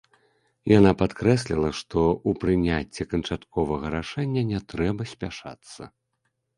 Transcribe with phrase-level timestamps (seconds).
[0.71, 5.81] Яна падкрэсліла, што ў прыняцці канчатковага рашэння не трэба спяшацца.